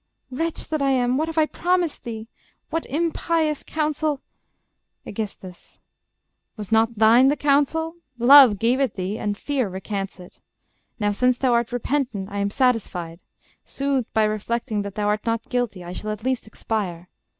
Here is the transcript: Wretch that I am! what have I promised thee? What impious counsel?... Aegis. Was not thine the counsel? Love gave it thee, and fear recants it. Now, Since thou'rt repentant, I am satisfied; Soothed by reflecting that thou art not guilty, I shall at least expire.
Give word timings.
Wretch 0.31 0.67
that 0.69 0.81
I 0.81 0.89
am! 0.89 1.15
what 1.15 1.27
have 1.27 1.37
I 1.37 1.45
promised 1.45 2.05
thee? 2.05 2.27
What 2.71 2.87
impious 2.87 3.61
counsel?... 3.61 4.19
Aegis. 5.05 5.79
Was 6.57 6.71
not 6.71 6.97
thine 6.97 7.27
the 7.27 7.35
counsel? 7.37 7.97
Love 8.17 8.57
gave 8.57 8.79
it 8.79 8.95
thee, 8.95 9.19
and 9.19 9.37
fear 9.37 9.69
recants 9.69 10.19
it. 10.19 10.41
Now, 10.99 11.11
Since 11.11 11.37
thou'rt 11.37 11.71
repentant, 11.71 12.29
I 12.31 12.39
am 12.39 12.49
satisfied; 12.49 13.21
Soothed 13.63 14.11
by 14.11 14.23
reflecting 14.23 14.81
that 14.81 14.95
thou 14.95 15.05
art 15.07 15.23
not 15.27 15.47
guilty, 15.49 15.83
I 15.83 15.93
shall 15.93 16.09
at 16.09 16.23
least 16.23 16.47
expire. 16.47 17.07